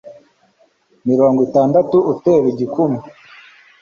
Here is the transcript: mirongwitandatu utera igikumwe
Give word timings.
mirongwitandatu 1.07 1.97
utera 2.11 2.45
igikumwe 2.53 3.03